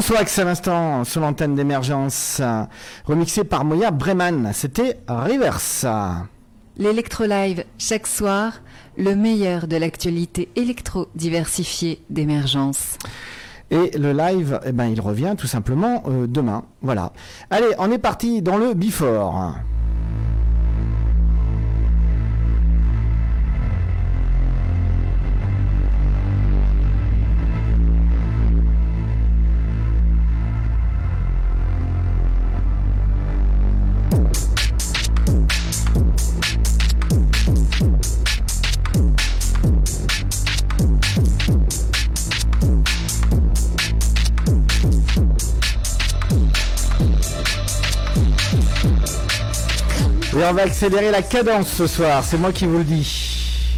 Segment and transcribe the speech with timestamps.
[0.00, 2.40] Transwax à l'instant sur l'antenne d'émergence,
[3.04, 4.50] remixé par Moya Breman.
[4.54, 5.84] C'était Reverse.
[6.78, 8.62] L'électro live chaque soir,
[8.96, 12.96] le meilleur de l'actualité électro diversifiée d'émergence.
[13.70, 16.64] Et le live, eh ben, il revient tout simplement euh, demain.
[16.80, 17.12] Voilà.
[17.50, 19.52] Allez, on est parti dans le before.
[50.40, 53.76] Et on va accélérer la cadence ce soir, c'est moi qui vous le dis.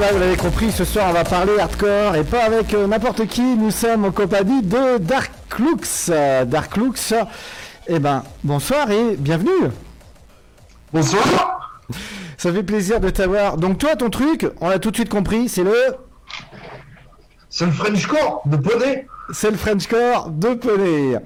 [0.00, 3.26] Ben, vous l'avez compris, ce soir on va parler hardcore et pas avec euh, n'importe
[3.26, 3.42] qui.
[3.42, 6.10] Nous sommes en compagnie de Dark Lux.
[6.10, 7.12] Euh, Dark Lux,
[7.88, 9.68] eh ben, bonsoir et bienvenue.
[10.94, 11.78] Bonsoir.
[12.38, 13.58] Ça fait plaisir de t'avoir.
[13.58, 15.76] Donc toi, ton truc, on l'a tout de suite compris, c'est le...
[17.50, 19.06] C'est le Frenchcore de poney.
[19.32, 21.18] C'est le Frenchcore de poney.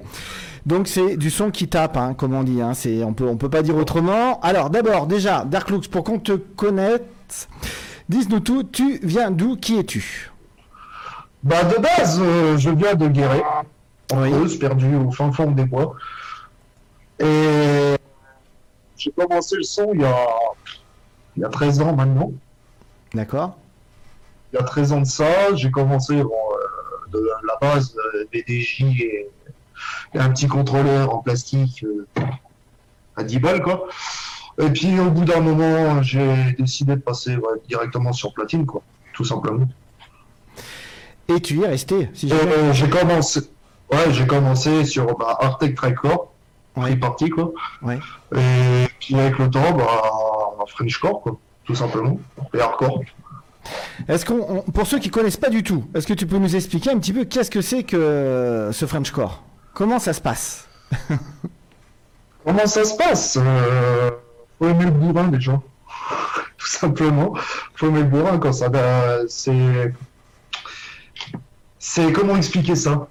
[0.65, 2.61] Donc c'est du son qui tape, hein, comme on dit.
[2.61, 2.73] Hein.
[2.73, 4.41] C'est, on peut, on peut pas dire autrement.
[4.41, 7.47] Alors d'abord, déjà, Dark Lux, pour qu'on te connaisse,
[8.09, 8.63] dis-nous tout.
[8.63, 10.31] Tu viens d'où Qui es-tu?
[11.43, 13.43] Bah de base, euh, je viens de Guéret,
[14.11, 14.31] en Oui.
[14.31, 15.95] Creuse, perdu au fin fond des bois.
[17.19, 17.95] Et
[18.97, 20.15] j'ai commencé le son il y a,
[21.35, 22.31] il y a 13 ans maintenant.
[23.13, 23.57] D'accord
[24.51, 28.25] Il y a 13 ans de ça, j'ai commencé bon, euh, de la base euh,
[28.33, 29.29] BDJ et,
[30.13, 32.07] et un petit contrôleur en plastique euh,
[33.15, 33.87] à 10 balles quoi.
[34.59, 38.81] Et puis au bout d'un moment, j'ai décidé de passer ouais, directement sur platine quoi,
[39.13, 39.67] tout simplement.
[41.27, 42.41] Et tu y es resté, si jamais.
[42.53, 43.41] euh, j'ai commencé,
[43.91, 46.31] ouais, j'ai commencé sur bah, Artec Record,
[46.75, 46.95] Ouais.
[46.95, 47.51] parti quoi.
[47.81, 47.99] Ouais.
[48.35, 49.87] Et puis avec le temps, bah,
[50.67, 52.19] Frenchcore quoi, tout simplement,
[52.53, 53.01] et hardcore.
[54.07, 56.55] Est-ce qu'on, on- pour ceux qui connaissent pas du tout, est-ce que tu peux nous
[56.55, 59.43] expliquer un petit peu qu'est-ce que c'est que ce Frenchcore
[59.73, 60.67] Comment ça se passe?
[62.45, 63.37] Comment ça se passe?
[63.41, 64.11] Euh,
[64.59, 65.53] Faut aimer le bourrin déjà,
[66.57, 67.33] tout simplement.
[67.75, 69.93] Faut aimer le bourrin quand ça, bah, c'est,
[71.79, 73.07] c'est comment expliquer ça?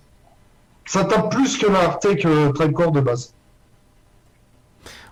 [0.84, 3.32] Ça tape plus que l'Artec euh, Record de base.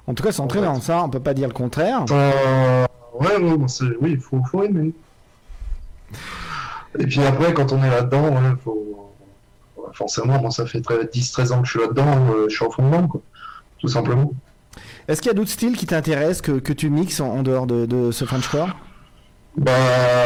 [0.07, 2.05] En tout cas, c'est entraînant, ça, on peut pas dire le contraire.
[2.11, 2.87] Euh,
[3.21, 3.37] ouais,
[4.01, 4.93] oui, il faut, faut aimer.
[6.99, 9.13] Et puis après, quand on est là-dedans, ouais, faut...
[9.79, 12.65] ouais, forcément, moi, ça fait très- 10-13 ans que je suis là-dedans, euh, je suis
[12.65, 13.21] en fond dedans, quoi.
[13.79, 14.31] Tout simplement.
[15.09, 17.67] Est-ce qu'il y a d'autres styles qui t'intéressent, que, que tu mixes en, en dehors
[17.67, 18.71] de, de ce Frenchcore
[19.57, 19.73] Bah,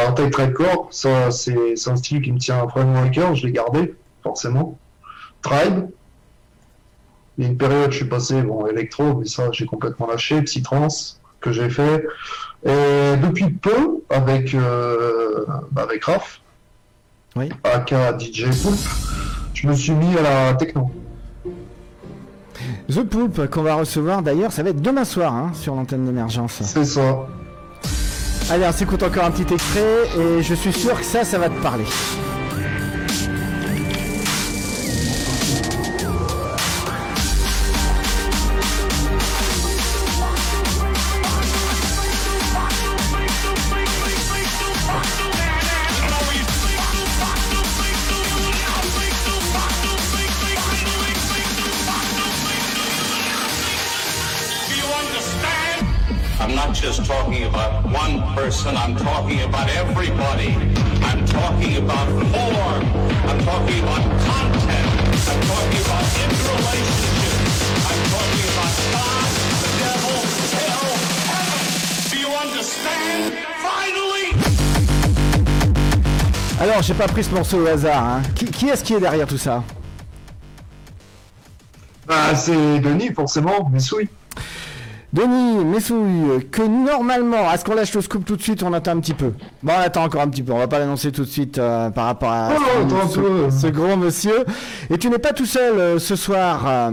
[0.09, 3.53] en tête Record, ça, c'est un style qui me tient vraiment à cœur, je l'ai
[3.53, 4.79] gardé, forcément.
[5.43, 5.89] Tribe.
[7.37, 10.43] Il y a une période, je suis passé, bon, électro, mais ça, j'ai complètement lâché.
[10.43, 12.05] Psytrance, que j'ai fait.
[12.65, 16.41] Et depuis peu, avec, euh, bah, avec Raph,
[17.37, 17.49] Oui.
[17.63, 18.79] aka DJ Poulp,
[19.55, 20.91] je me suis mis à la techno.
[22.91, 26.61] The Poulpe, qu'on va recevoir d'ailleurs, ça va être demain soir hein, sur l'antenne d'émergence.
[26.63, 27.27] C'est ça.
[28.51, 31.49] Allez, on s'écoute encore un petit extrait et je suis sûr que ça, ça va
[31.49, 31.85] te parler.
[57.29, 60.55] Talking about one person, I'm talking about everybody.
[61.05, 62.83] I'm talking about form.
[63.29, 64.89] I'm talking about content.
[65.29, 67.37] I'm talking about interrelationship.
[67.89, 69.29] I'm talking about God,
[69.61, 70.19] the devil,
[70.57, 70.89] hell,
[71.29, 71.61] heaven.
[72.09, 73.23] Do you understand?
[73.61, 74.27] Finally!
[76.61, 78.05] Alors, j'ai pas pris ce morceau au hasard.
[78.05, 78.23] Hein.
[78.35, 79.63] Qui, qui est-ce qui est derrière tout ça?
[82.07, 84.09] Bah, c'est Denis, forcément, mais oui.
[85.13, 89.01] Denis Messouille, que normalement, est-ce qu'on lâche le scoop tout de suite On attend un
[89.01, 89.33] petit peu.
[89.63, 90.53] Bon, on attend encore un petit peu.
[90.53, 92.63] On va pas l'annoncer tout de suite euh, par rapport à Oh,
[93.09, 93.15] ce,
[93.51, 94.45] ce- ce gros monsieur.
[94.91, 96.65] Et tu n'es pas tout seul euh, ce soir.
[96.67, 96.91] euh,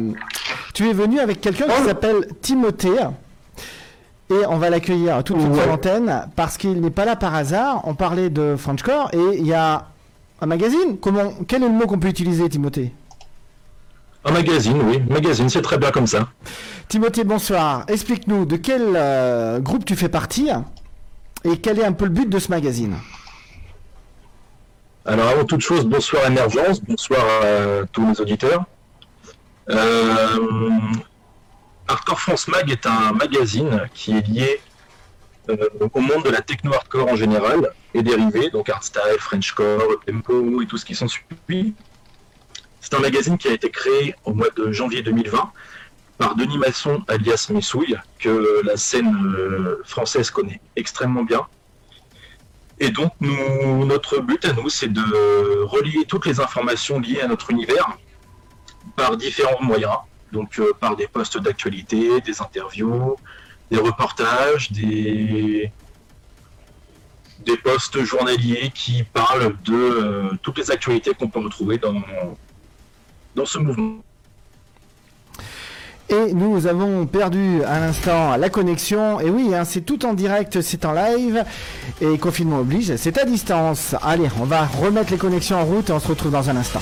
[0.73, 1.88] tu es venu avec quelqu'un qui Oh.
[1.88, 3.00] s'appelle Timothée.
[4.31, 7.35] Et on va l'accueillir tout de suite sur l'antenne parce qu'il n'est pas là par
[7.35, 7.81] hasard.
[7.83, 9.85] On parlait de Frenchcore et il y a
[10.41, 10.97] un magazine.
[11.01, 12.91] Comment Quel est le mot qu'on peut utiliser, Timothée?
[14.27, 15.04] Un magazine, oui.
[15.07, 16.27] Magazine, c'est très bien comme ça.
[16.88, 17.86] Timothée, bonsoir.
[17.88, 20.50] Explique-nous de quel euh, groupe tu fais partie
[21.44, 22.95] et quel est un peu le but de ce magazine?
[25.06, 28.63] Alors, avant toute chose, bonsoir Émergence, bonsoir à tous les auditeurs.
[29.69, 30.69] Euh,
[31.88, 34.60] Hardcore France Mag est un magazine qui est lié
[35.50, 35.56] euh,
[35.94, 40.78] au monde de la techno-hardcore en général et dérivés, donc hardstyle, Frenchcore, tempo et tout
[40.78, 41.75] ce qui s'en suit.
[42.85, 45.51] C'est un magazine qui a été créé au mois de janvier 2020
[46.19, 51.47] par Denis Masson alias Messouille, que la scène euh, française connaît extrêmement bien.
[52.79, 55.01] Et donc, notre but à nous, c'est de
[55.63, 57.97] relier toutes les informations liées à notre univers
[58.95, 59.97] par différents moyens.
[60.31, 63.15] Donc, euh, par des posts d'actualité, des interviews,
[63.71, 65.71] des reportages, des,
[67.39, 71.95] des posts journaliers qui parlent de euh, toutes les actualités qu'on peut retrouver dans,
[73.35, 73.97] dans ce mouvement.
[76.07, 79.19] Et nous avons perdu à l'instant la connexion.
[79.19, 81.43] Et oui, hein, c'est tout en direct, c'est en live.
[81.99, 83.95] Et confinement oblige, c'est à distance.
[84.03, 86.81] Allez, on va remettre les connexions en route et on se retrouve dans un instant.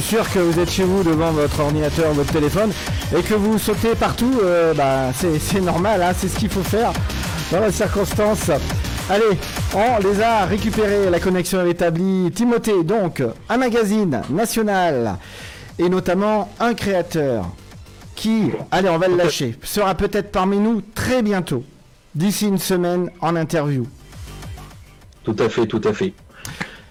[0.00, 2.70] Suis sûr que vous êtes chez vous devant votre ordinateur, votre téléphone,
[3.16, 4.40] et que vous sautez partout.
[4.42, 6.92] euh, bah, c'est c'est normal, hein, c'est ce qu'il faut faire
[7.50, 8.50] dans la circonstance.
[9.10, 9.38] Allez,
[9.74, 12.30] on les a récupérés, la connexion est établie.
[12.32, 15.16] Timothée, donc, un magazine national,
[15.78, 17.46] et notamment un créateur
[18.14, 21.64] qui, allez, on va le lâcher, sera peut-être parmi nous très bientôt,
[22.14, 23.86] d'ici une semaine en interview.
[25.24, 26.12] Tout à fait, tout à fait.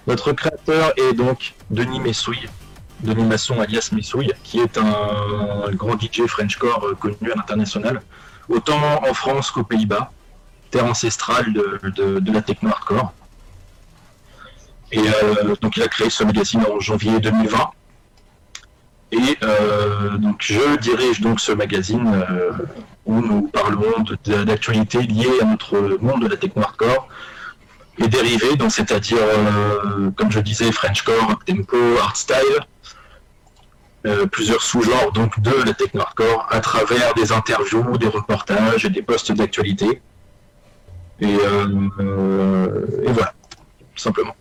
[0.08, 2.48] Notre créateur est donc Denis Messouille,
[3.02, 8.02] Denis Masson alias Messouille, qui est un grand DJ Frenchcore euh, connu à l'international,
[8.50, 10.12] autant en France qu'aux Pays-Bas,
[10.72, 13.14] terre ancestrale de, de- de la techno hardcore.
[14.92, 17.70] Et euh, donc il a créé ce magazine en janvier 2020.
[19.12, 22.26] Et euh, donc je dirige donc ce magazine
[23.06, 27.08] où nous parlons de- de- d'actualités liées à notre monde de la techno hardcore,
[28.00, 29.18] et dérivés, donc c'est-à-dire,
[30.18, 32.60] comme je disais, Frenchcore, tempo, hardstyle,
[34.32, 39.02] plusieurs sous-genres donc de la techno hardcore à travers des interviews, des reportages et des
[39.02, 40.02] posts d'actualité.
[41.20, 41.66] Et, euh,
[42.00, 43.34] euh, et voilà,
[43.96, 44.36] tout simplement.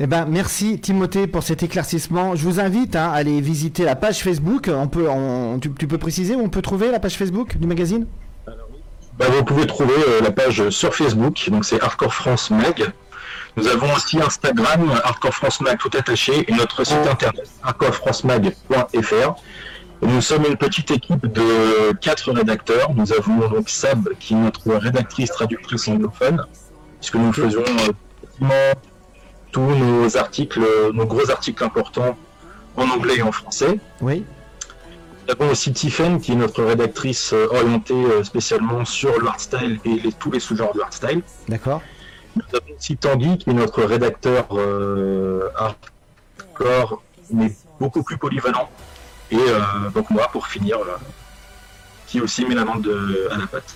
[0.00, 2.36] Eh ben, merci Timothée pour cet éclaircissement.
[2.36, 4.70] Je vous invite hein, à aller visiter la page Facebook.
[4.72, 7.66] On peut, on- tu, tu peux préciser où on peut trouver la page Facebook du
[7.66, 8.06] magazine?
[9.18, 12.92] Bah, vous pouvez trouver euh, la page sur Facebook, donc c'est Hardcore France Mag.
[13.56, 19.34] Nous avons aussi Instagram, Hardcore France Mag tout attaché, et notre site internet hardcorefrancemag.fr.
[20.02, 22.94] Nous sommes une petite équipe de quatre rédacteurs.
[22.94, 26.44] Nous avons donc Sab, qui est notre rédactrice traductrice anglophone,
[27.00, 27.64] puisque nous faisons
[28.42, 28.74] euh,
[29.50, 30.60] tous nos articles,
[30.94, 32.16] nos gros articles importants
[32.76, 33.80] en anglais et en français.
[34.00, 34.24] Oui.
[35.26, 39.78] Nous avons aussi Tiffen, qui est notre rédactrice euh, orientée euh, spécialement sur le hardstyle
[39.84, 41.22] et les- tous les sous-genres du hardstyle.
[41.48, 41.82] D'accord.
[42.38, 47.02] Nous avons aussi Tanguy, qui est notre rédacteur euh, hardcore,
[47.32, 48.68] mais beaucoup plus polyvalent.
[49.30, 50.96] Et euh, donc moi, pour finir, euh,
[52.06, 53.74] qui aussi met la main de, à la pâte.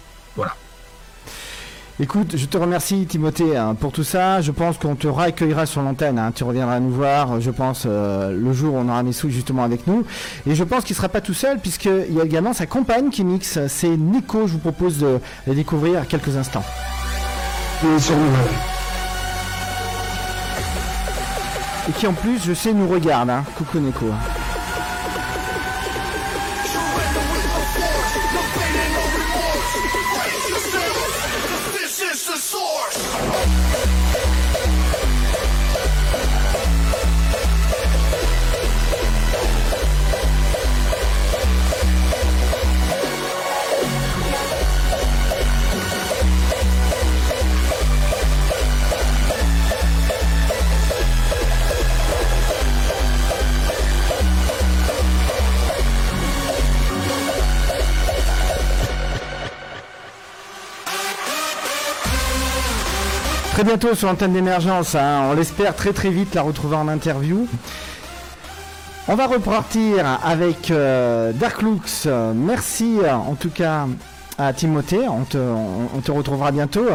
[2.00, 4.40] Écoute, je te remercie Timothée hein, pour tout ça.
[4.40, 6.18] Je pense qu'on te réaccueillera sur l'antenne.
[6.18, 6.32] hein.
[6.34, 9.86] Tu reviendras nous voir, je pense, euh, le jour où on aura Messou justement avec
[9.86, 10.04] nous.
[10.46, 13.24] Et je pense qu'il sera pas tout seul puisqu'il y a également sa compagne qui
[13.24, 13.58] mixe.
[13.68, 14.46] C'est Nico.
[14.46, 16.64] Je vous propose de la découvrir quelques instants.
[21.88, 23.30] Et qui en plus, je sais, nous regarde.
[23.30, 23.44] hein.
[23.56, 24.06] Coucou Nico.
[63.52, 64.94] Très bientôt sur l'antenne d'émergence.
[64.94, 65.28] hein.
[65.30, 67.46] On l'espère très très vite la retrouver en interview.
[69.08, 72.08] On va repartir avec euh, Dark Lux.
[72.34, 73.86] Merci euh, en tout cas
[74.38, 75.06] à Timothée.
[75.06, 76.86] On te, retrouvera bientôt.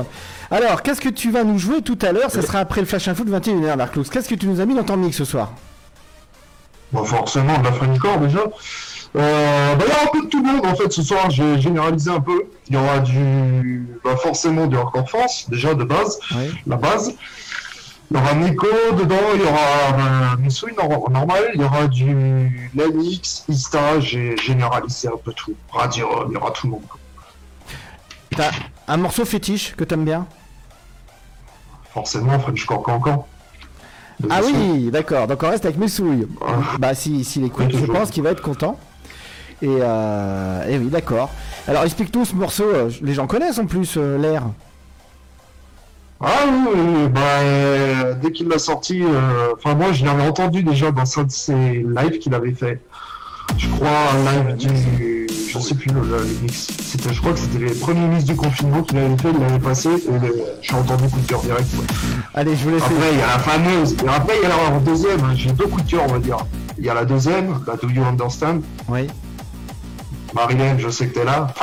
[0.50, 2.32] Alors, qu'est-ce que tu vas nous jouer tout à l'heure?
[2.32, 4.10] Ça sera après le Flash Info de 21h, Dark Lux.
[4.10, 5.52] Qu'est-ce que tu nous as mis dans ton mix ce soir?
[6.92, 8.40] Bon, forcément, de la déjà.
[9.16, 11.30] Euh, bah, il y aura un peu de tout le monde en fait ce soir,
[11.30, 12.44] j'ai généralisé un peu.
[12.68, 13.88] Il y aura du.
[14.04, 16.52] Bah, forcément du hardcore France, déjà de base, Oui.
[16.68, 17.14] la base.
[18.10, 21.88] Il y aura Nico dedans, il y aura euh, Missoui nor- normal, il y aura
[21.88, 25.54] du Lenix, Ista, j'ai généralisé un peu tout.
[25.72, 26.84] Radio, il y aura tout le monde.
[28.36, 28.52] T'as
[28.88, 30.26] un morceau fétiche que t'aimes bien?
[31.94, 33.28] Forcément, Frenchcore Cancan.
[34.20, 34.52] De Ah façon.
[34.56, 35.28] oui, d'accord.
[35.28, 36.28] Donc on reste avec Messouille.
[36.80, 38.80] Bah si, s'il écoute, Oui, je pense qu'il va être content.
[39.62, 41.30] Et, euh, et oui, d'accord.
[41.68, 42.64] Alors explique-nous ce morceau.
[42.66, 44.44] euh, Les gens connaissent en plus euh, l'air.
[46.20, 49.04] Ah oui, bah, euh, dès qu'il l'a sorti,
[49.56, 51.54] enfin moi je l'avais entendu déjà dans un de ses
[51.86, 52.82] lives qu'il avait fait.
[53.56, 56.68] Je crois un live du, je sais plus le, mix.
[56.82, 59.60] C'était, je crois que c'était les premiers mix du confinement qu'il avait fait, il l'avait
[59.60, 61.68] passé et le- j'ai entendu coup de cœur direct.
[62.34, 62.84] Allez, je vous laisse.
[62.84, 65.20] Après il y a la fameuse, et après il y a la deuxième.
[65.24, 66.38] hein, J'ai deux coups de cœur on va dire.
[66.80, 68.62] Il y a la deuxième, la Do You Understand.
[68.90, 69.08] Oui.
[70.38, 71.48] Marilyn, je sais que t'es là.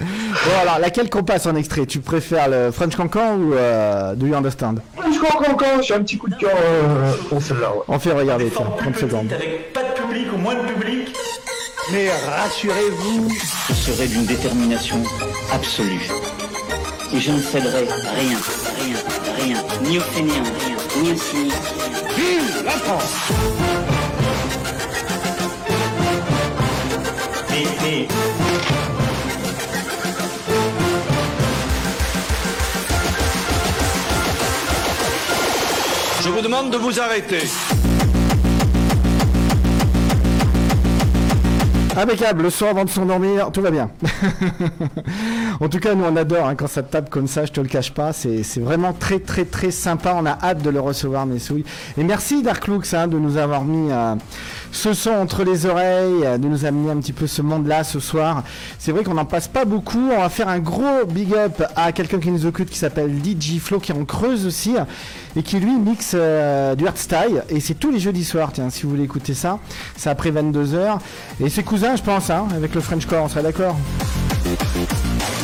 [0.00, 1.84] Bon alors, laquelle qu'on passe en extrait?
[1.86, 4.76] Tu préfères le French Cancan ou euh, Do You Understand?
[4.96, 7.72] Je crois encore, encore, j'ai un petit coup de cœur euh, pour celle-là.
[7.72, 7.82] Ouais.
[7.88, 9.32] On fait regarder, tiens, Forme plus 30 petite, secondes.
[9.32, 11.08] avec pas de public ou moins de public.
[11.92, 13.28] Mais rassurez-vous,
[13.70, 15.02] Je serai d'une détermination
[15.52, 16.08] absolue.
[17.12, 17.80] Et je ne céderai
[18.14, 18.38] rien,
[18.80, 18.96] rien,
[19.36, 21.52] rien, ni aux fainéants, rien, ni aux cyniques.
[22.16, 23.32] vive la France
[36.22, 37.42] Je vous demande de vous arrêter.
[41.96, 43.90] Impeccable, le soir avant de s'endormir, tout va bien.
[45.60, 47.68] en tout cas, nous on adore hein, quand ça tape comme ça, je te le
[47.68, 48.12] cache pas.
[48.12, 50.14] C'est vraiment très très très sympa.
[50.16, 51.64] On a hâte de le recevoir, Messouille.
[51.96, 54.14] Et merci Dark Lux hein, de nous avoir mis euh,
[54.72, 58.00] ce son entre les oreilles, euh, de nous amener un petit peu ce monde-là ce
[58.00, 58.44] soir.
[58.78, 60.10] C'est vrai qu'on n'en passe pas beaucoup.
[60.16, 63.58] On va faire un gros big up à quelqu'un qui nous occupe qui s'appelle DJ
[63.58, 64.74] Flo qui en creuse aussi
[65.36, 67.42] et qui lui mixe euh, du hardstyle.
[67.48, 69.58] Et c'est tous les jeudis soirs, tiens, si vous voulez écouter ça.
[69.96, 70.98] C'est après 22h.
[71.40, 73.76] Et c'est cousin, je pense, hein, avec le Frenchcore, on serait d'accord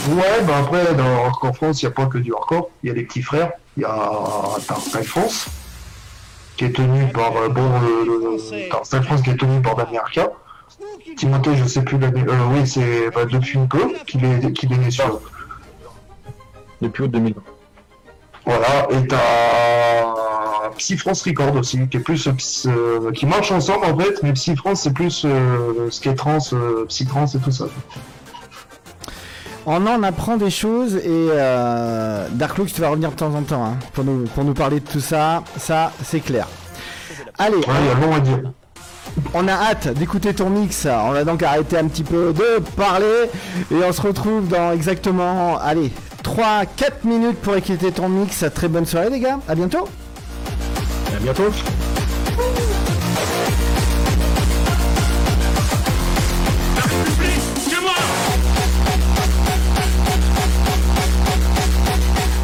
[0.08, 2.70] Ouais, bah après, dans Hardcore France, il n'y a pas que du hardcore.
[2.82, 3.52] Il y a les petits frères.
[3.76, 5.46] Il y a Hardstyle France,
[6.56, 9.99] qui est tenu par, euh, bon, le, le- Hardstyle France qui est tenu par Damien
[10.00, 10.28] Arca.
[11.16, 14.73] Timothée, je sais plus l'année, euh, oui, c'est bah, depuis un peu qu'il est, qu'il
[14.73, 15.20] est né sur.
[16.82, 17.40] Depuis août 2020.
[18.46, 19.16] Voilà, et t'as
[20.76, 22.32] Psy France Record aussi, qui est plus, euh,
[22.66, 26.84] euh, qui marche ensemble en fait, mais Psy France c'est plus euh, skate trans, euh,
[26.87, 27.66] psy trans et tout ça.
[29.66, 33.64] On en apprend des choses et euh, Darklux, tu vas revenir de temps en temps
[33.64, 35.42] hein, pour, nous, pour nous parler de tout ça.
[35.56, 36.47] Ça, c'est clair.
[37.38, 38.40] Allez, Ouais, il y a long à dire.
[39.33, 40.87] on a hâte d'écouter ton mix.
[40.87, 43.30] On va donc arrêter un petit peu de parler
[43.71, 45.90] et on se retrouve dans exactement, allez,
[46.23, 46.66] 3-4
[47.04, 48.44] minutes pour écouter ton mix.
[48.54, 49.88] Très bonne soirée les gars, à bientôt.
[51.16, 51.50] À bientôt.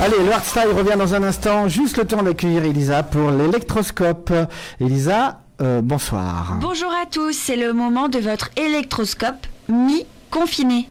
[0.02, 1.68] Allez, le hardstyle revient dans un instant.
[1.68, 4.32] Juste le temps d'accueillir Elisa pour l'électroscope.
[4.80, 6.56] Elisa, euh, bonsoir.
[6.58, 10.88] Bonjour à tous, c'est le moment de votre électroscope mi-confiné.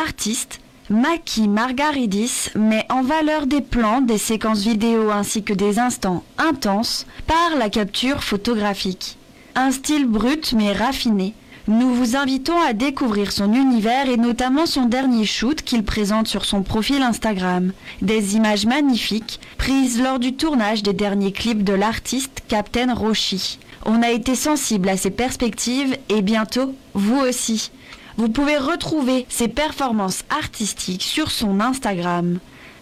[0.00, 6.22] Artiste, Maki Margaridis met en valeur des plans, des séquences vidéo ainsi que des instants
[6.38, 9.18] intenses par la capture photographique.
[9.56, 11.34] Un style brut mais raffiné.
[11.68, 16.44] Nous vous invitons à découvrir son univers et notamment son dernier shoot qu'il présente sur
[16.44, 17.72] son profil Instagram.
[18.00, 23.58] Des images magnifiques prises lors du tournage des derniers clips de l'artiste Captain Roshi.
[23.84, 27.70] On a été sensible à ses perspectives et bientôt, vous aussi.
[28.16, 32.38] Vous pouvez retrouver ses performances artistiques sur son Instagram,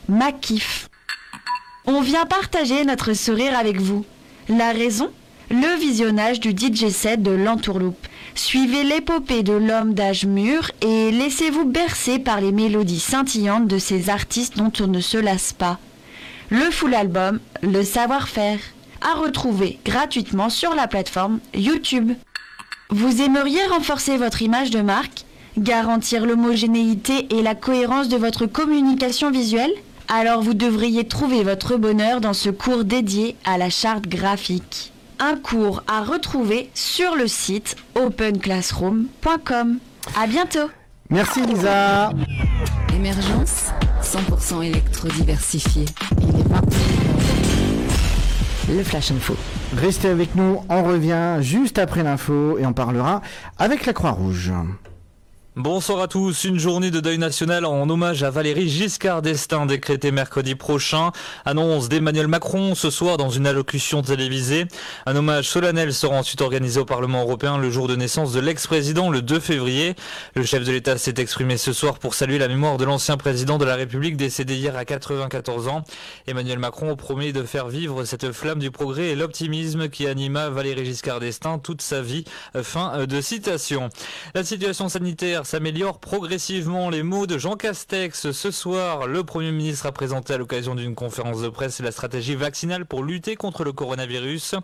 [0.09, 0.89] Makif.
[1.85, 4.05] On vient partager notre sourire avec vous.
[4.49, 5.11] La raison?
[5.51, 8.07] Le visionnage du DJ set de l'entourloupe.
[8.39, 14.11] Suivez l'épopée de l'homme d'âge mûr et laissez-vous bercer par les mélodies scintillantes de ces
[14.11, 15.81] artistes dont on ne se lasse pas.
[16.49, 18.61] Le full album, le savoir-faire,
[19.01, 22.13] à retrouver gratuitement sur la plateforme YouTube.
[22.91, 25.25] Vous aimeriez renforcer votre image de marque
[25.59, 29.75] Garantir l'homogénéité et la cohérence de votre communication visuelle?
[30.07, 34.93] Alors vous devriez trouver votre bonheur dans ce cours dédié à la charte graphique.
[35.21, 39.79] Un cours à retrouver sur le site openclassroom.com.
[40.17, 40.71] À bientôt
[41.11, 42.11] Merci Elisa.
[42.95, 43.71] Émergence,
[44.03, 45.87] 100% électrodiversifié.
[46.23, 46.77] Il est parti.
[48.69, 49.35] Le Flash Info.
[49.77, 53.23] Restez avec nous, on revient juste après l'info et on parlera
[53.59, 54.53] avec la Croix-Rouge.
[55.59, 56.45] Bonsoir à tous.
[56.45, 61.11] Une journée de deuil national en hommage à Valérie Giscard d'Estaing décrétée mercredi prochain.
[61.45, 64.67] Annonce d'Emmanuel Macron ce soir dans une allocution télévisée.
[65.05, 69.11] Un hommage solennel sera ensuite organisé au Parlement européen le jour de naissance de l'ex-président
[69.11, 69.97] le 2 février.
[70.37, 73.59] Le chef de l'État s'est exprimé ce soir pour saluer la mémoire de l'ancien président
[73.59, 75.83] de la République décédé hier à 94 ans.
[76.29, 80.85] Emmanuel Macron promet de faire vivre cette flamme du progrès et l'optimisme qui anima Valérie
[80.85, 82.23] Giscard d'Estaing toute sa vie.
[82.63, 83.89] Fin de citation.
[84.37, 86.91] La situation sanitaire s'améliore progressivement.
[86.91, 89.07] Les mots de Jean Castex ce soir.
[89.07, 93.03] Le Premier ministre a présenté à l'occasion d'une conférence de presse la stratégie vaccinale pour
[93.03, 94.57] lutter contre le coronavirus.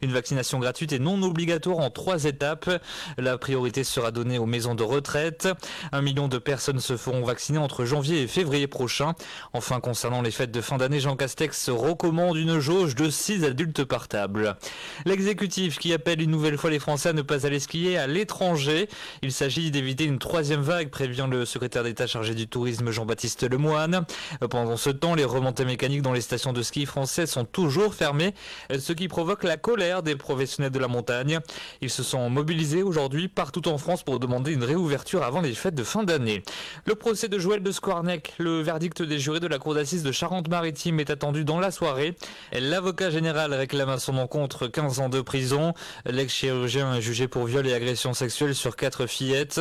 [0.00, 2.70] Une vaccination gratuite et non obligatoire en trois étapes.
[3.18, 5.46] La priorité sera donnée aux maisons de retraite.
[5.92, 9.12] Un million de personnes se feront vacciner entre janvier et février prochain.
[9.52, 13.84] Enfin, concernant les fêtes de fin d'année, Jean Castex recommande une jauge de 6 adultes
[13.84, 14.56] par table.
[15.04, 18.88] L'exécutif qui appelle une nouvelle fois les Français à ne pas aller skier à l'étranger.
[19.20, 24.04] Il s'agit d'éviter une troisième vague, prévient le secrétaire d'État chargé du tourisme Jean-Baptiste Lemoine.
[24.50, 28.34] Pendant ce temps, les remontées mécaniques dans les stations de ski françaises sont toujours fermées,
[28.78, 31.40] ce qui provoque la colère des professionnels de la montagne.
[31.80, 35.74] Ils se sont mobilisés aujourd'hui partout en France pour demander une réouverture avant les fêtes
[35.74, 36.42] de fin d'année.
[36.84, 40.12] Le procès de Joël de Squarnec, le verdict des jurés de la cour d'assises de
[40.12, 42.14] Charente-Maritime est attendu dans la soirée.
[42.52, 45.72] L'avocat général réclame à son encontre 15 ans de prison.
[46.04, 49.60] L'ex-chirurgien est jugé pour viol et agression sexuelle sur quatre fillettes,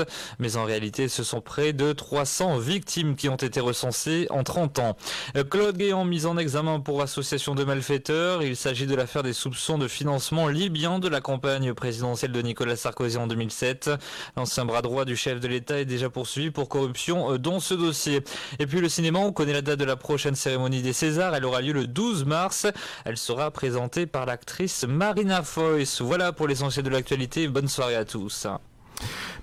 [0.58, 4.98] en réalité, ce sont près de 300 victimes qui ont été recensées en 30 ans.
[5.36, 8.44] Euh, Claude Guéant mis en examen pour association de malfaiteurs.
[8.44, 12.76] Il s'agit de l'affaire des soupçons de financement libyen de la campagne présidentielle de Nicolas
[12.76, 13.92] Sarkozy en 2007.
[14.38, 17.74] L'ancien bras droit du chef de l'État est déjà poursuivi pour corruption euh, dans ce
[17.74, 18.24] dossier.
[18.60, 21.36] Et puis le cinéma, on connaît la date de la prochaine cérémonie des Césars.
[21.36, 22.68] Elle aura lieu le 12 mars.
[23.06, 26.02] Elle sera présentée par l'actrice Marina Foïs.
[26.02, 27.48] Voilà pour l'essentiel de l'actualité.
[27.48, 28.48] Bonne soirée à tous.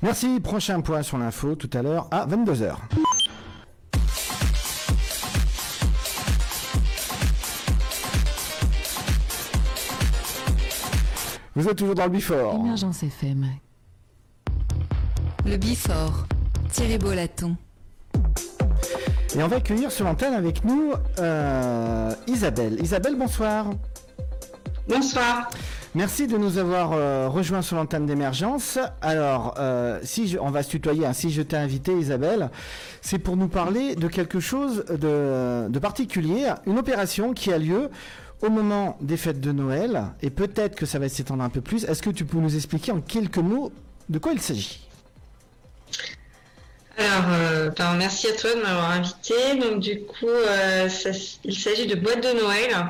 [0.03, 2.77] Merci, prochain point sur l'info tout à l'heure à 22h.
[11.55, 12.55] Vous êtes toujours dans le Bifort.
[12.57, 13.47] Émergence FM.
[15.47, 16.27] Le Bifort.
[16.71, 17.57] Thierry Bolaton.
[19.35, 22.79] Et on va accueillir sur l'antenne avec nous euh, Isabelle.
[22.83, 23.71] Isabelle, bonsoir.
[24.89, 25.51] Bonsoir.
[25.97, 28.79] Merci de nous avoir euh, rejoints sur l'antenne d'émergence.
[29.01, 32.51] Alors, euh, si je, on va se tutoyer, hein, si je t'ai invité Isabelle,
[33.01, 37.89] c'est pour nous parler de quelque chose de, particulier, une opération qui a lieu
[38.43, 41.85] au moment des fêtes de Noël, et peut-être que ça va s'étendre un peu plus.
[41.85, 43.73] Est-ce que tu peux nous expliquer en quelques mots
[44.11, 44.87] de quoi il s'agit?
[46.99, 49.35] Alors, euh, ben, merci à toi de m'avoir invité.
[49.63, 50.27] Donc, du coup,
[51.43, 52.87] il s'agit de boîtes de Noël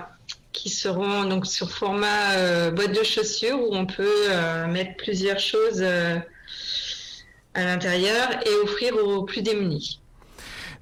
[0.56, 5.38] qui seront donc sur format euh, boîte de chaussures où on peut euh, mettre plusieurs
[5.38, 6.16] choses euh,
[7.54, 10.00] à l'intérieur et offrir aux plus démunis.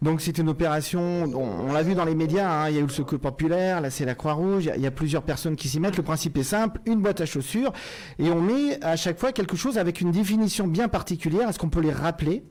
[0.00, 2.80] Donc c'est une opération, on, on l'a vu dans les médias, hein, il y a
[2.80, 5.22] eu le Secours Populaire, là c'est la Croix-Rouge, il y a- il y, a plusieurs
[5.22, 5.96] personnes qui s'y mettent.
[5.96, 7.72] Le principe est simple, une boîte à chaussures,
[8.18, 11.48] et on met à chaque fois quelque chose avec une définition bien particulière.
[11.48, 12.44] Est-ce qu'on peut les rappeler?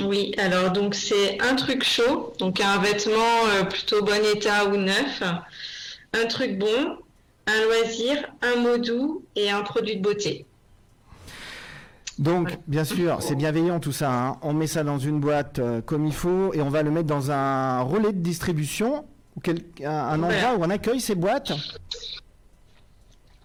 [0.00, 3.34] Oui, alors donc c'est un truc chaud, donc un vêtement
[3.70, 5.22] plutôt bon état ou neuf,
[6.22, 6.98] un truc bon,
[7.46, 10.46] un loisir, un mot doux et un produit de beauté.
[12.18, 14.10] Donc, bien sûr, c'est bienveillant tout ça.
[14.10, 14.36] hein.
[14.42, 17.06] On met ça dans une boîte euh, comme il faut et on va le mettre
[17.08, 19.04] dans un relais de distribution,
[19.36, 20.54] ou quel- un, un endroit Voilà.
[20.56, 21.52] où on accueille ces boîtes.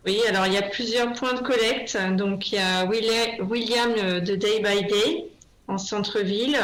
[0.06, 1.98] Oui, alors il y a plusieurs points de collecte.
[2.16, 5.26] Donc il y a Willi- William euh, de Day by Day
[5.68, 6.58] en centre-ville,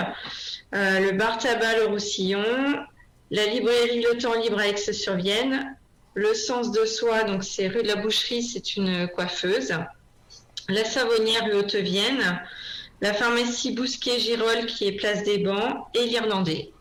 [0.76, 2.44] euh, le bar tabac Le Roussillon,
[3.32, 5.76] la librairie Le Temps Libre à Aix-sur-Vienne,
[6.18, 9.72] le Sens de Soi, donc c'est rue de la Boucherie, c'est une coiffeuse,
[10.68, 12.42] la Savonnière rue Haute-Vienne,
[13.02, 15.86] la pharmacie Bousquet-Girol qui est place des Bancs.
[15.94, 16.72] Et l'Irlandais.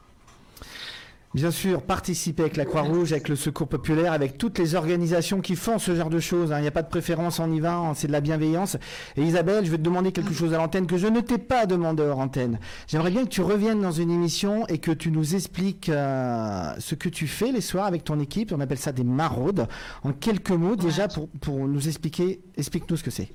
[1.37, 5.55] Bien sûr, participer avec la Croix-Rouge, avec le Secours Populaire, avec toutes les organisations qui
[5.55, 6.51] font ce genre de choses.
[6.51, 6.61] hein.
[6.61, 8.79] Il n'y a pas de préférence, on y va, hein, c'est de la bienveillance.
[9.19, 11.67] Et Isabelle, je vais te demander quelque chose à l'antenne que je ne t'ai pas
[11.67, 12.59] demandé hors antenne.
[12.89, 16.95] J'aimerais bien que tu reviennes dans une émission et que tu nous expliques euh, ce
[16.95, 18.55] que tu fais les soirs avec ton équipe.
[18.57, 19.69] On appelle ça des maraudes.
[20.05, 23.29] En quelques mots, déjà, pour, pour nous expliquer, explique-nous ce que c'est.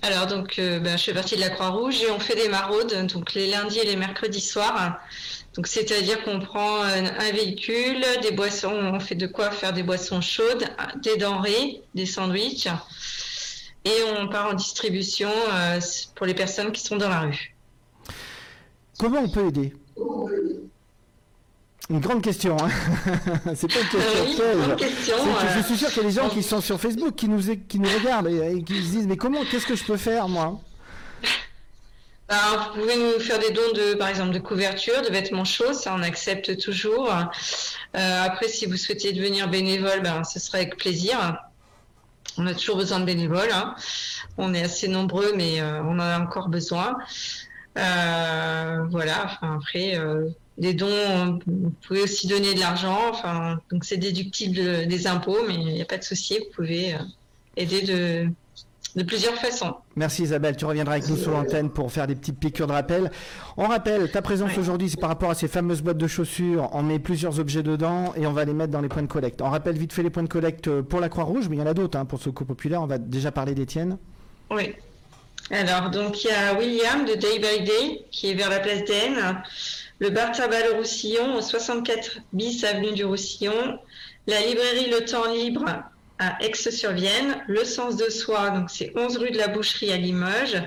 [0.00, 2.94] Alors donc, euh, ben, je fais partie de la Croix-Rouge et on fait des maraudes,
[3.12, 4.98] donc les lundis et les mercredis soirs.
[5.58, 10.20] Donc c'est-à-dire qu'on prend un, véhicule, des boissons, on fait de quoi faire des boissons
[10.20, 10.64] chaudes,
[11.02, 12.68] des denrées, des sandwichs,
[13.84, 15.80] et on part en distribution euh,
[16.14, 17.56] pour les personnes qui sont dans la rue.
[19.00, 19.74] Comment on peut aider?
[21.90, 22.56] Une grande question.
[22.62, 22.70] Hein
[23.56, 24.56] c'est pas une question Euh, oui, piège.
[24.58, 26.60] grande question, C'est que euh, je suis sûr qu'il y a des gens qui sont
[26.60, 29.66] sur Facebook qui nous, qui nous regardent et, et qui se disent mais comment, qu'est-ce
[29.66, 30.60] que je peux faire moi?
[32.30, 35.94] Vous pouvez nous faire des dons de, par exemple, de couverture, de vêtements chauds, ça
[35.96, 37.10] on accepte toujours.
[37.10, 41.38] Euh, après, si vous souhaitez devenir bénévole, ben, ce sera avec plaisir.
[42.36, 43.50] On a toujours besoin de bénévoles.
[43.52, 43.74] hein.
[44.36, 46.96] On est assez nombreux, mais euh, on en a encore besoin.
[47.78, 49.24] Euh, voilà.
[49.24, 49.98] Enfin, après,
[50.58, 52.98] des dons, vous pouvez aussi donner de l'argent.
[53.10, 56.38] Enfin, donc c'est déductible de- des impôts, mais il n'y a pas de souci.
[56.38, 56.94] Vous pouvez
[57.56, 58.28] aider de,
[58.96, 59.74] de plusieurs façons.
[59.96, 63.10] Merci Isabelle, tu reviendras avec nous sur l'antenne pour faire des petites piqûres de rappel.
[63.56, 66.68] On rappelle, ta présence aujourd'hui, c'est par rapport à ces fameuses boîtes de chaussures.
[66.72, 69.42] On met plusieurs objets dedans et on va les mettre dans les points de collecte.
[69.42, 71.66] On rappelle vite fait les points de collecte pour la Croix-Rouge, mais il y en
[71.66, 72.82] a d'autres hein, pour ce coup populaire.
[72.82, 73.98] On va déjà parler d'Étienne.
[74.50, 74.74] Oui.
[75.50, 78.84] Alors, donc, il y a William de Day by Day, qui est vers la place
[78.84, 79.42] d'Aisne,
[79.98, 83.78] le bar tabac Le Roussillon, au 64 bis avenue du Roussillon,
[84.26, 85.64] la librairie Le Temps Libre
[86.18, 90.62] à Aix-sur-Vienne, le Sens de Soi, donc c'est 11 rue de la Boucherie à Limoges,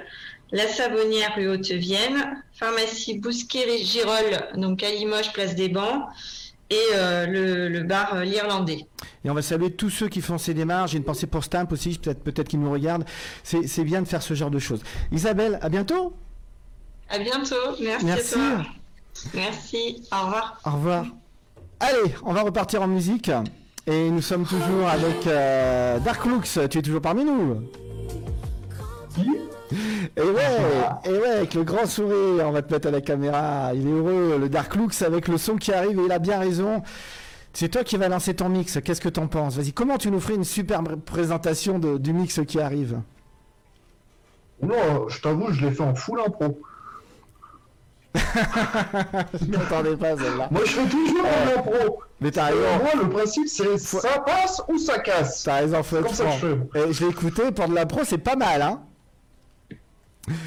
[0.51, 6.05] la Savonnière rue Haute-Vienne, pharmacie Bousquet-Girol, donc à Limoges, place des Bancs,
[6.69, 8.87] et euh, le, le bar euh, L'Irlandais.
[9.25, 10.91] Et on va saluer tous ceux qui font ces démarches.
[10.91, 13.03] J'ai une pensée pour Stamp aussi, peut-être peut-être qu'ils nous regardent.
[13.43, 14.81] C'est c'est bien de faire ce genre de choses.
[15.11, 16.13] Isabelle, à bientôt.
[17.09, 18.33] À bientôt, merci, Merci.
[18.35, 18.65] à toi.
[19.33, 20.61] Merci, au revoir.
[20.65, 21.05] Au revoir.
[21.81, 23.29] Allez, on va repartir en musique.
[23.87, 26.59] Et nous sommes toujours avec euh, Dark Lux.
[26.69, 27.63] Tu es toujours parmi nous.
[30.17, 30.57] Et ouais,
[31.05, 33.71] et ouais, avec le grand sourire, on va te mettre à la caméra.
[33.73, 36.39] Il est heureux, le Dark Lux avec le son qui arrive et il a bien
[36.39, 36.83] raison.
[37.53, 38.79] C'est toi qui vas lancer ton mix.
[38.83, 39.55] Qu'est-ce que t'en penses?
[39.55, 42.99] Vas-y, comment tu nous ferais une super présentation du mix qui arrive?
[44.61, 46.61] Non, je t'avoue, je l'ai fait en full impro.
[49.41, 50.47] Je m'attendais pas celle-là.
[50.51, 51.99] Moi, je fais toujours en impro.
[52.19, 52.57] Mais t'as raison.
[52.81, 55.43] Moi, le principe, c'est ça passe ou ça casse.
[55.43, 56.89] T'as raison, faut être comme ça que je fais.
[56.89, 58.81] Et je l'ai écouté pour de la pro, c'est pas mal, hein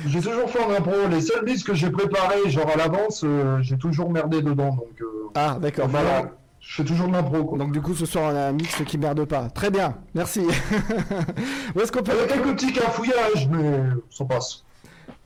[0.07, 1.09] J'ai toujours fait en impro.
[1.11, 4.71] Les seuls disques que j'ai préparés, genre à l'avance, euh, j'ai toujours merdé dedans.
[4.77, 5.89] Donc, euh, Ah, d'accord.
[5.89, 6.31] voilà.
[6.67, 7.59] Je fais toujours de l'impro.
[7.59, 9.51] Donc du coup, ce soir, on a un mix qui merde pas.
[9.51, 10.41] Très bien, merci.
[11.77, 14.64] où est-ce qu'on peut, Il y a quelques petits cafouillages, mais ça passe.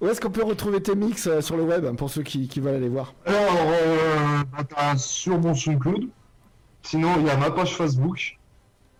[0.00, 2.60] Où est-ce qu'on peut retrouver tes mix euh, sur le web pour ceux qui, qui
[2.60, 3.14] veulent aller voir?
[3.26, 6.08] Alors, euh, bah, t'as sur mon SoundCloud.
[6.82, 8.38] Sinon, il y a ma page Facebook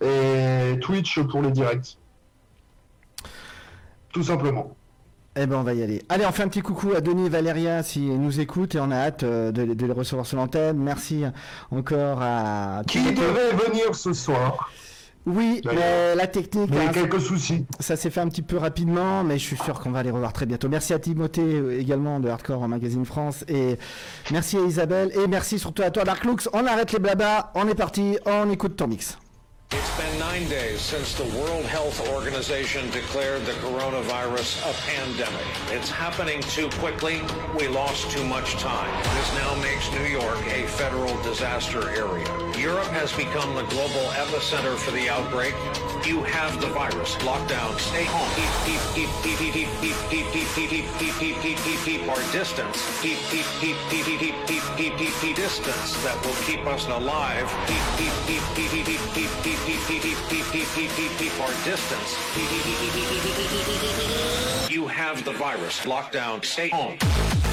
[0.01, 1.99] et Twitch pour les directs.
[4.13, 4.75] Tout simplement.
[5.37, 6.03] Eh ben, on va y aller.
[6.09, 8.91] Allez, on fait un petit coucou à Denis et Valéria s'ils nous écoutent et on
[8.91, 10.79] a hâte euh, de, de les recevoir sur l'antenne.
[10.79, 11.23] Merci
[11.71, 12.83] encore à...
[12.89, 14.69] Qui devait venir ce soir?
[15.29, 16.71] Oui, mais la technique.
[16.71, 17.67] Mais hein, quelques soucis.
[17.81, 20.33] Ça s'est fait un petit peu rapidement, mais je suis sûr qu'on va les revoir
[20.33, 20.69] très bientôt.
[20.69, 23.77] Merci à Timothée euh, également de Hardcore Magazine France et
[24.31, 26.49] merci à Isabelle et merci surtout à toi Dark Lux.
[26.53, 29.19] On arrête les blabla, on est parti, on écoute ton mix.
[29.71, 35.45] It's been nine days since the World Health Organization declared the coronavirus a pandemic.
[35.71, 37.21] It's happening too quickly.
[37.59, 38.91] We lost too much time.
[39.17, 42.27] This now makes New York a federal disaster area.
[42.57, 45.55] Europe has become the global epicenter for the outbreak.
[46.07, 47.17] You have the virus.
[47.17, 47.79] Lockdown.
[47.79, 48.29] Stay home.
[51.85, 53.03] Keep our distance.
[53.03, 53.19] Keep
[55.37, 57.49] distance that will keep us alive.
[59.45, 59.58] Keep
[61.41, 62.17] or distance,
[64.71, 65.81] you have the virus.
[65.81, 67.48] Lockdown, stay home.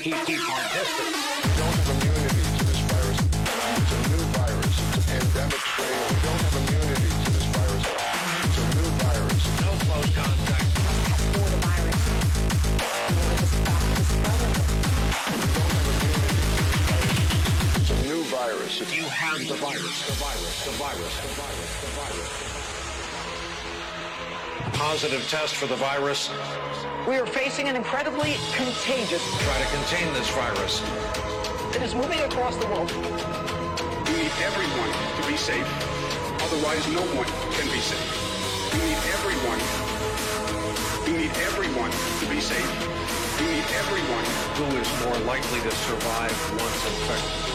[0.00, 0.88] Keep, keep, a new virus.
[1.58, 2.00] Don't have
[7.28, 7.84] this virus.
[8.46, 9.44] It's a new virus.
[9.60, 10.68] No close contact.
[17.76, 18.80] It's a new virus.
[18.80, 20.06] It's You have the virus.
[20.06, 20.64] The virus.
[20.64, 21.14] The virus.
[21.20, 21.80] The virus.
[21.82, 22.49] The virus.
[24.80, 26.30] Positive test for the virus.
[27.06, 29.22] We are facing an incredibly contagious.
[29.44, 30.80] Try to contain this virus.
[31.76, 32.90] It is moving across the world.
[34.08, 34.90] We need everyone
[35.20, 35.68] to be safe.
[36.40, 38.08] Otherwise, no one can be safe.
[38.72, 39.60] We need everyone.
[41.04, 42.72] We need everyone to be safe.
[43.38, 44.24] We need everyone.
[44.56, 47.50] Who is more likely to survive once infected?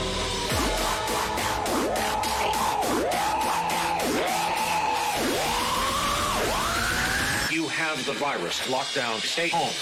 [7.76, 8.62] Have the virus.
[8.70, 9.20] Lockdown.
[9.20, 9.74] Stay home.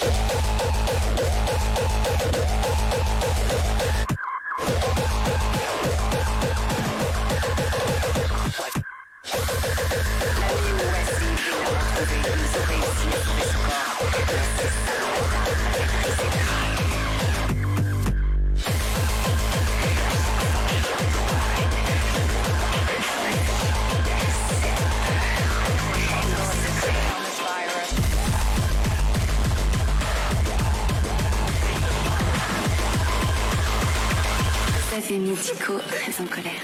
[34.94, 36.62] avis médicaux très en colère.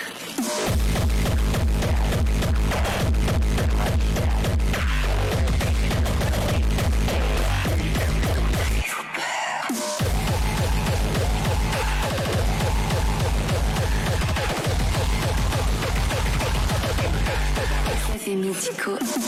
[18.36, 19.19] médicaux.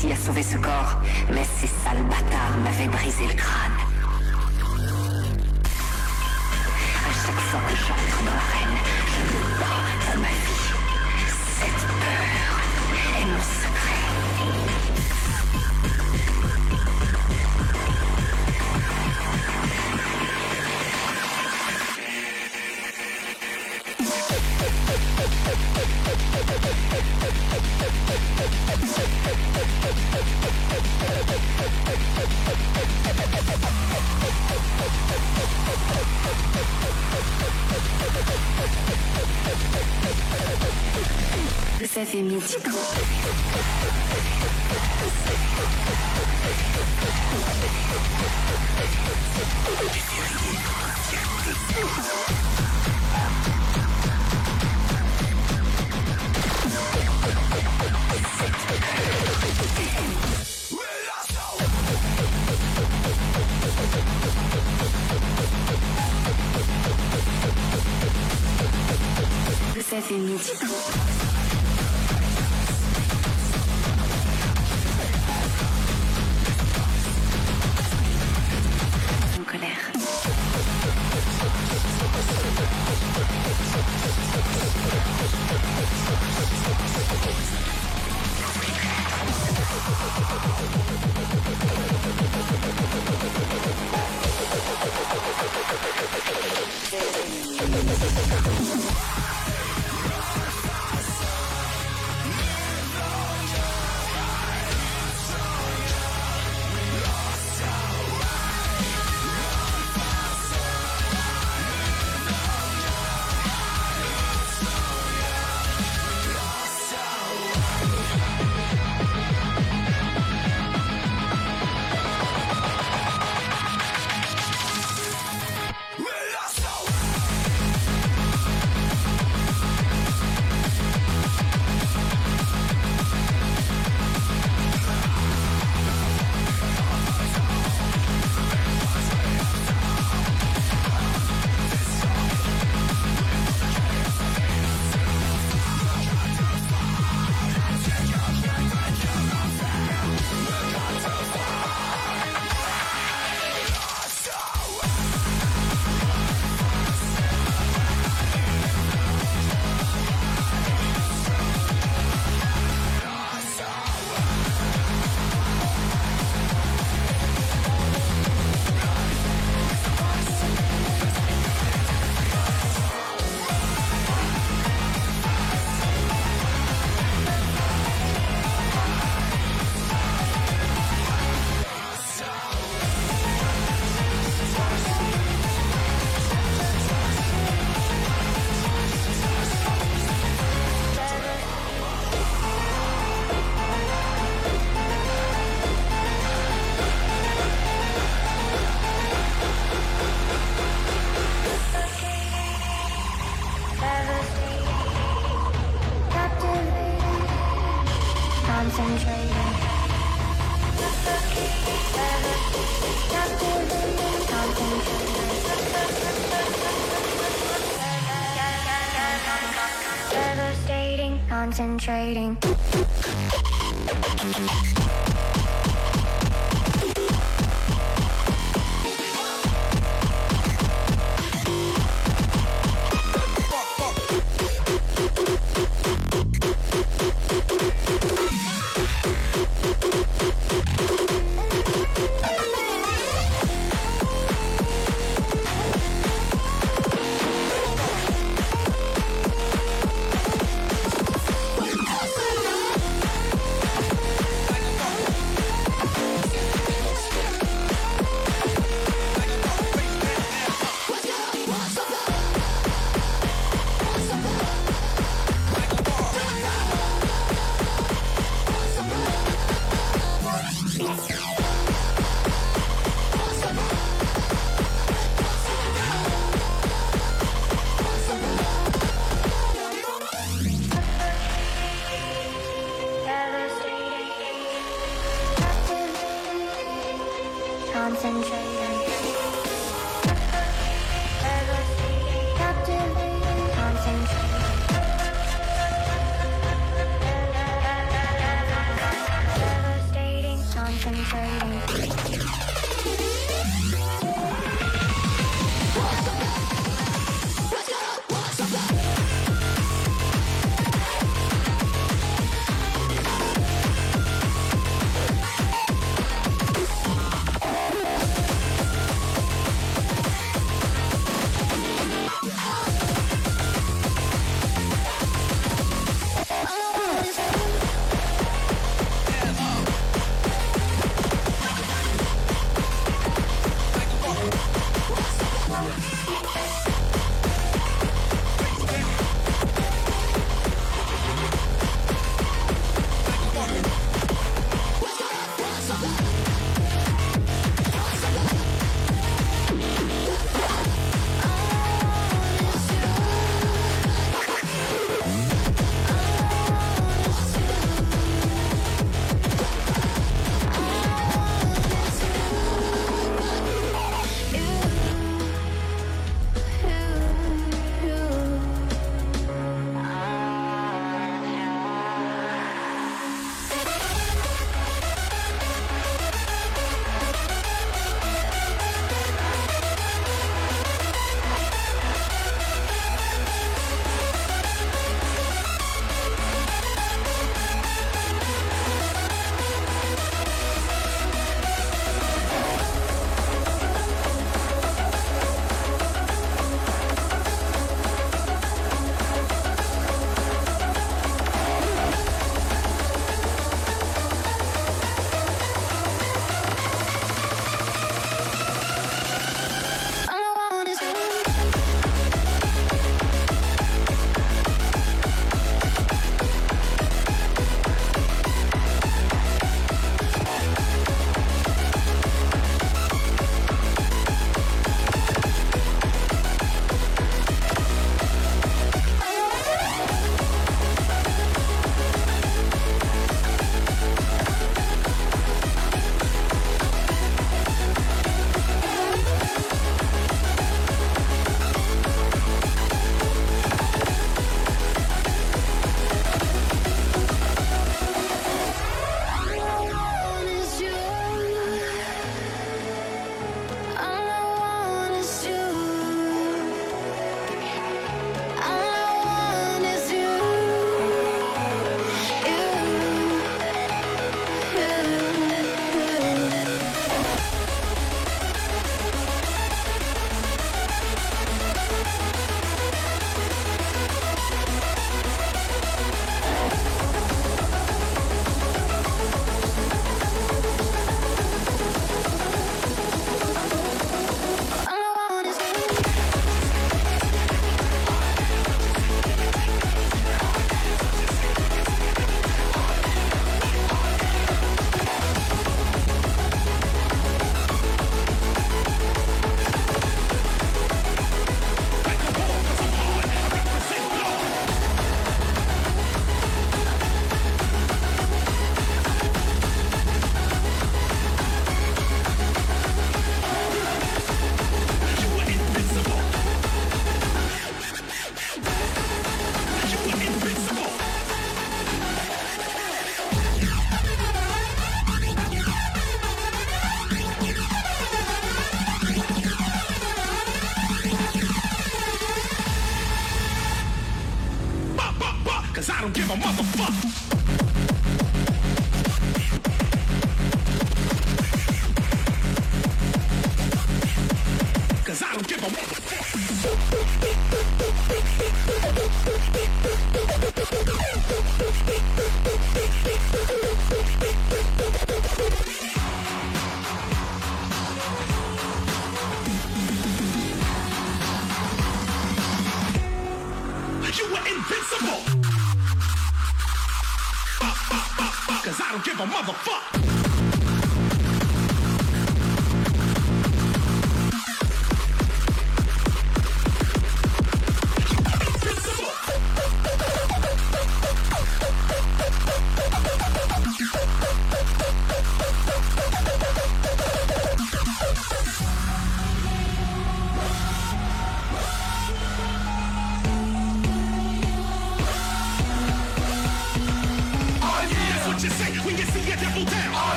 [0.00, 0.69] si a sauver ce corps.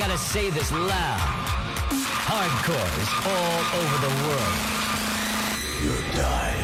[0.00, 1.20] gotta say this loud.
[2.24, 4.56] Hardcore is all over the world.
[5.84, 6.59] You're dying.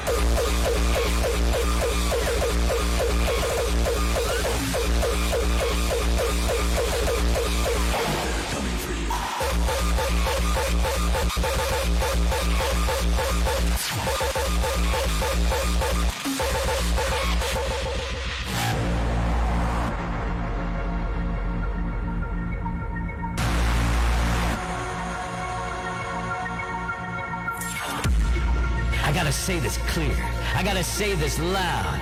[29.26, 30.16] Gotta say this clear.
[30.54, 31.98] I gotta say this loud.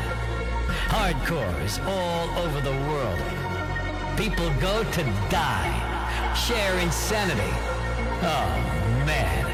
[0.93, 3.19] Hardcores all over the world.
[4.19, 6.35] People go to die.
[6.35, 7.57] Share insanity.
[8.21, 8.47] Oh,
[9.07, 9.47] man.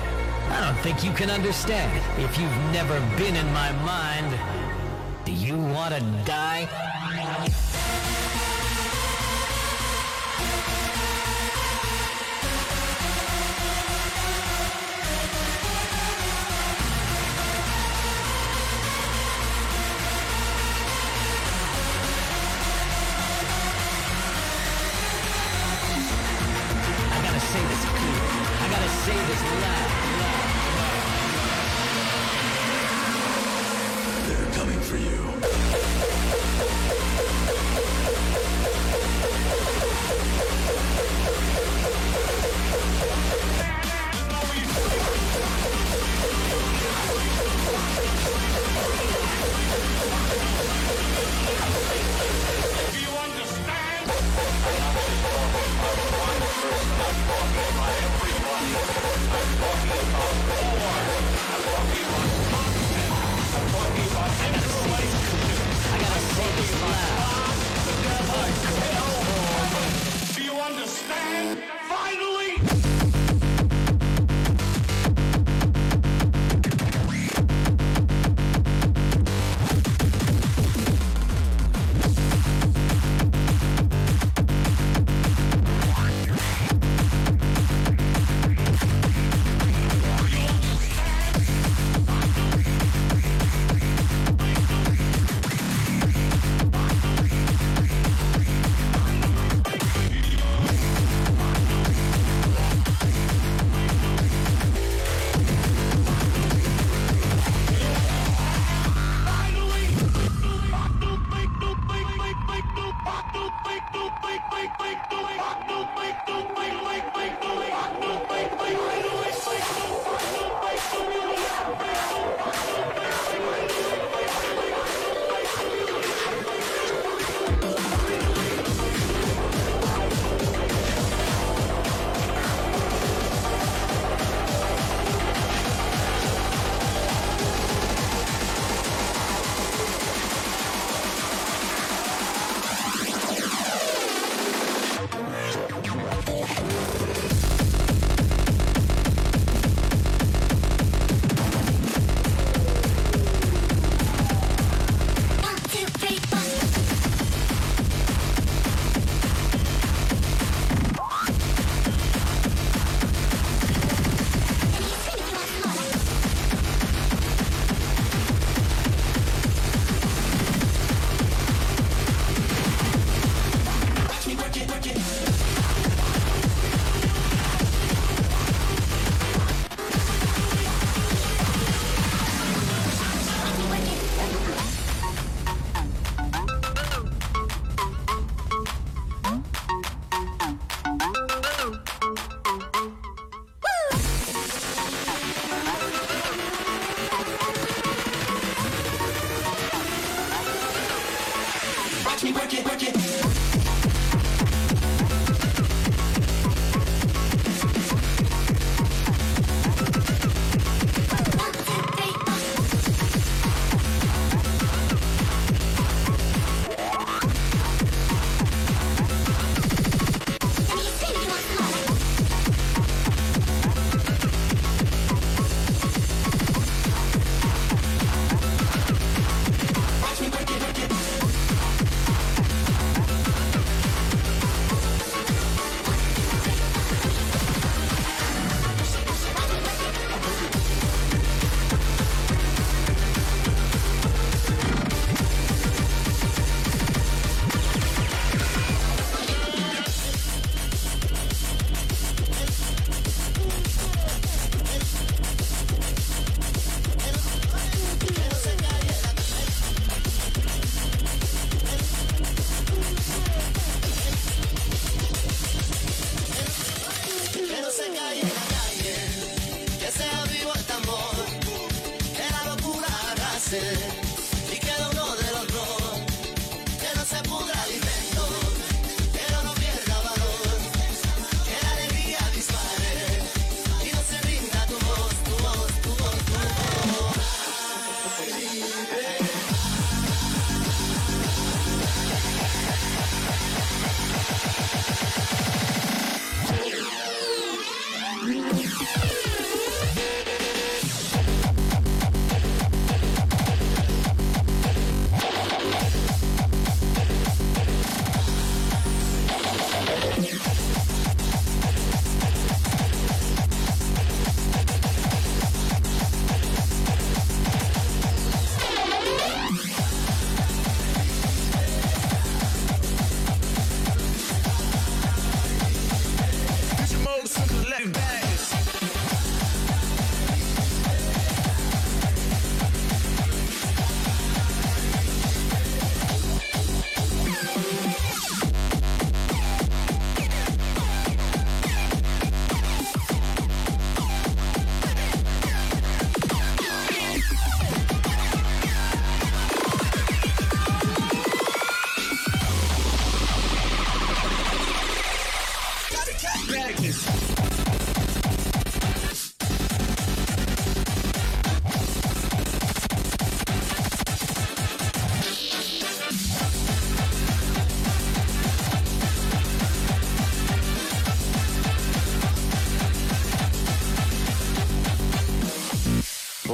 [0.51, 1.97] I don't think you can understand.
[2.19, 4.37] If you've never been in my mind,
[5.25, 6.67] do you want to die?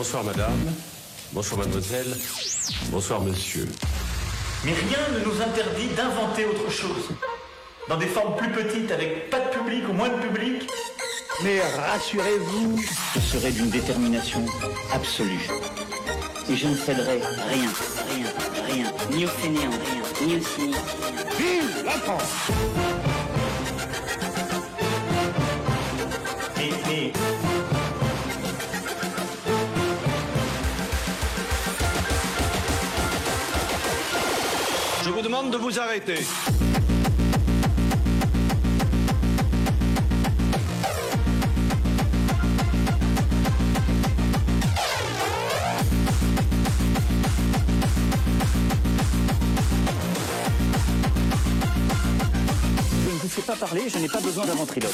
[0.07, 0.72] Bonsoir madame,
[1.32, 2.16] bonsoir mademoiselle,
[2.92, 3.66] bonsoir monsieur.
[4.64, 7.09] Mais rien ne nous interdit d'inventer autre chose.
[7.88, 10.70] Dans des formes plus petites, avec pas de public ou moins de public.
[11.42, 12.80] Mais rassurez-vous,
[13.16, 14.46] je serai d'une détermination
[14.92, 15.48] absolue.
[16.48, 17.70] Et je ne céderai rien,
[18.09, 18.28] rien,
[18.68, 20.76] rien, ni aux fainéants, rien, ni aux cyniques.
[21.36, 22.52] Vive la France
[26.57, 27.12] Mais, mais...
[35.27, 36.14] demande de vous arrêter.
[52.95, 54.93] Je ne vous fais pas parler, je n'ai pas besoin d'un ventriloque.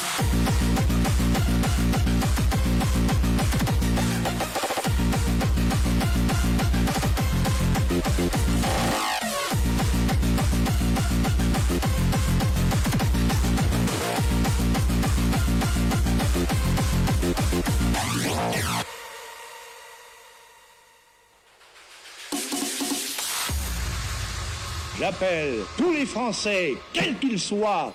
[25.77, 27.93] Tous les Français, quels qu'ils soient,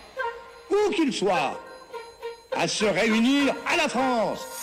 [0.71, 1.61] où qu'ils soient,
[2.57, 4.58] à se réunir à la France.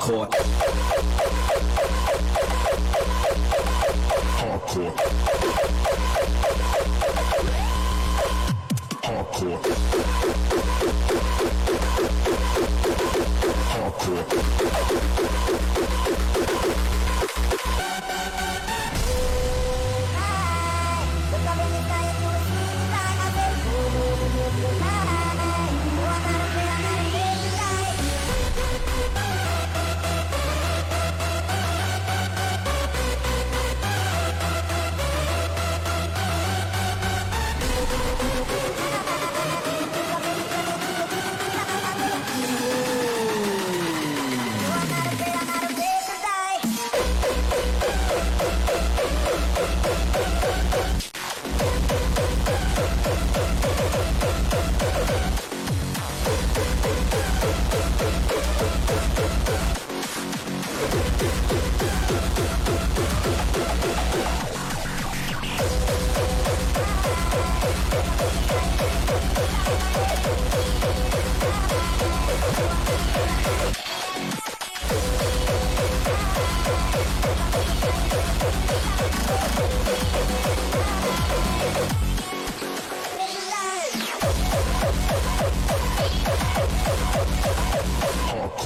[0.00, 0.28] Hardcore.
[4.38, 4.92] Hardcore.
[9.02, 9.58] Hardcore.
[13.72, 15.69] Hardcore.